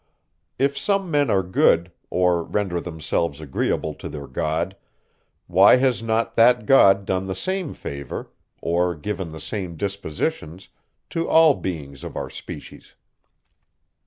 [0.57, 4.75] If some men are good, or render themselves agreeable to their God,
[5.45, 8.31] why has not that God done the same favour,
[8.63, 10.69] or given the same dispositions
[11.11, 12.95] to all beings of our species?